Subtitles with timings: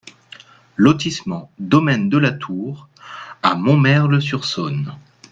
[0.77, 2.87] Lotissement Domaine de la Tour
[3.43, 4.97] à Montmerle-sur-Saône